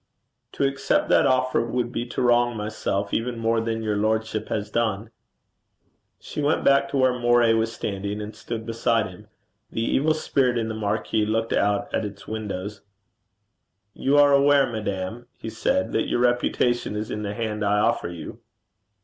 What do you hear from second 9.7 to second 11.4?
evil spirit in the marquis